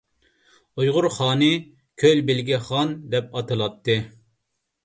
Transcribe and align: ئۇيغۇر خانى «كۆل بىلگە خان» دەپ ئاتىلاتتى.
ئۇيغۇر 0.79 1.07
خانى 1.17 1.49
«كۆل 2.05 2.23
بىلگە 2.31 2.59
خان» 2.71 2.97
دەپ 3.15 3.29
ئاتىلاتتى. 3.39 4.01